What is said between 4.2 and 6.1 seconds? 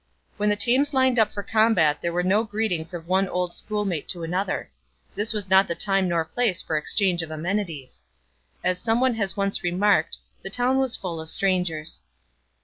another. It was not the time